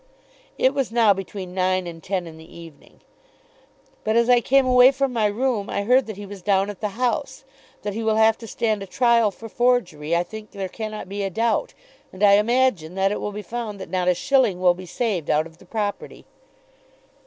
It 0.57 0.73
was 0.73 0.91
now 0.91 1.13
between 1.13 1.53
nine 1.53 1.85
and 1.85 2.01
ten 2.01 2.25
in 2.25 2.37
the 2.37 2.57
evening. 2.57 3.01
"But 4.03 4.15
as 4.15 4.31
I 4.31 4.41
came 4.41 4.65
away 4.65 4.91
from 4.91 5.13
my 5.13 5.27
room, 5.27 5.69
I 5.69 5.83
heard 5.83 6.07
that 6.07 6.17
he 6.17 6.25
was 6.25 6.41
down 6.41 6.71
at 6.71 6.81
the 6.81 6.97
House. 6.97 7.43
That 7.83 7.93
he 7.93 8.01
will 8.01 8.15
have 8.15 8.35
to 8.39 8.47
stand 8.47 8.81
a 8.81 8.87
trial 8.87 9.29
for 9.29 9.47
forgery, 9.47 10.15
I 10.15 10.23
think 10.23 10.49
there 10.53 10.67
cannot 10.69 11.07
be 11.07 11.21
a 11.21 11.29
doubt, 11.29 11.75
and 12.11 12.23
I 12.23 12.33
imagine 12.39 12.95
that 12.95 13.11
it 13.11 13.21
will 13.21 13.31
be 13.31 13.43
found 13.43 13.79
that 13.79 13.91
not 13.91 14.07
a 14.07 14.15
shilling 14.15 14.59
will 14.59 14.73
be 14.73 14.87
saved 14.87 15.29
out 15.29 15.45
of 15.45 15.59
the 15.59 15.65
property." 15.67 16.25